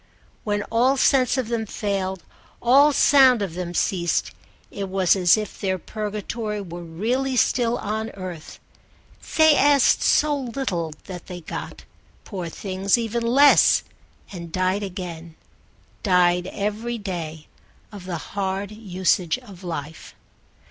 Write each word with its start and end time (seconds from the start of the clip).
When 0.43 0.63
all 0.71 0.97
sense 0.97 1.37
of 1.37 1.47
them 1.47 1.67
failed, 1.67 2.23
all 2.59 2.91
sound 2.91 3.43
of 3.43 3.53
them 3.53 3.75
ceased, 3.75 4.31
it 4.71 4.89
was 4.89 5.15
as 5.15 5.37
if 5.37 5.61
their 5.61 5.77
purgatory 5.77 6.59
were 6.59 6.81
really 6.81 7.35
still 7.35 7.77
on 7.77 8.09
earth: 8.17 8.59
they 9.37 9.55
asked 9.55 10.01
so 10.01 10.35
little 10.35 10.91
that 11.03 11.27
they 11.27 11.41
got, 11.41 11.83
poor 12.25 12.49
things, 12.49 12.97
even 12.97 13.21
less, 13.21 13.83
and 14.31 14.51
died 14.51 14.81
again, 14.81 15.35
died 16.01 16.47
every 16.47 16.97
day, 16.97 17.45
of 17.91 18.05
the 18.05 18.17
hard 18.33 18.71
usage 18.71 19.37
of 19.37 19.63
life. 19.63 20.15